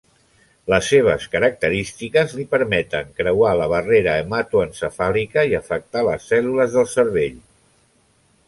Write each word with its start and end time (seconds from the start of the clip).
Les 0.73 0.85
seves 0.93 1.27
característiques 1.33 2.33
li 2.39 2.45
permeten 2.55 3.11
creuar 3.21 3.51
la 3.59 3.67
barrera 3.75 4.17
hematoencefàlica 4.23 5.45
i 5.53 5.57
afectar 5.63 6.07
les 6.09 6.27
cèl·lules 6.33 6.75
del 6.79 6.93
cervell. 6.99 7.39